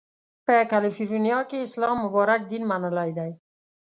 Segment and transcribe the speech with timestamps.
[0.45, 3.31] په کالیفورنیا کې یې اسلام مبارک دین منلی دی.